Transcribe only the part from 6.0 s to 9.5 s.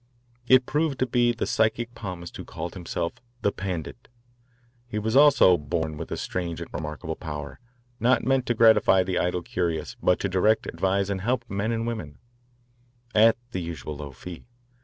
a strange and remarkable power not meant to gratify the idle